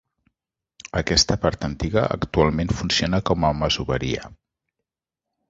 [1.01, 4.27] Aquesta part antiga actualment funciona com a masoveria.